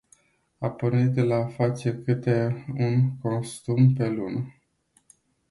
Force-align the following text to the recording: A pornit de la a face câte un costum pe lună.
A 0.69 0.69
pornit 0.83 1.11
de 1.17 1.25
la 1.31 1.37
a 1.41 1.47
face 1.57 1.93
câte 2.03 2.65
un 2.77 3.07
costum 3.17 3.93
pe 3.93 4.09
lună. 4.09 4.45